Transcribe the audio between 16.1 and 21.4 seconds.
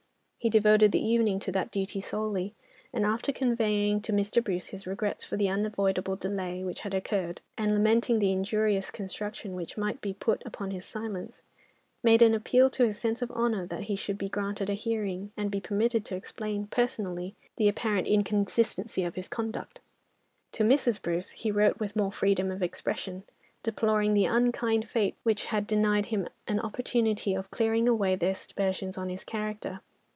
explain personally the apparent inconsistency of his conduct. To Mrs. Bruce